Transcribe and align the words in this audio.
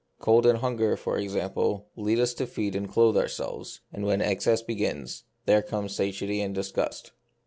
Cold 0.19 0.47
and 0.47 0.57
hunger, 0.57 0.97
for 0.97 1.19
example, 1.19 1.85
lead 1.95 2.17
us 2.19 2.33
to 2.33 2.47
feed 2.47 2.75
and 2.75 2.89
clothe 2.89 3.15
our 3.15 3.27
selves, 3.27 3.81
and 3.93 4.03
when 4.03 4.19
excess 4.19 4.63
begins, 4.63 5.25
there 5.45 5.61
come 5.61 5.87
satiety 5.87 6.41
and 6.41 6.55
disgust. 6.55 7.11